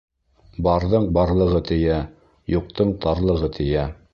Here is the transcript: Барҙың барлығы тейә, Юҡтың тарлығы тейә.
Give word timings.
Барҙың 0.67 1.05
барлығы 1.17 1.61
тейә, 1.71 1.99
Юҡтың 2.55 2.95
тарлығы 3.05 3.53
тейә. 3.61 3.87